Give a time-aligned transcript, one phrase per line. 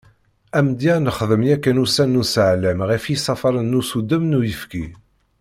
[0.57, 4.85] Amedya, nexdem yakan ussan n useɛlem ɣef yisafaren n usuddem n uyefki.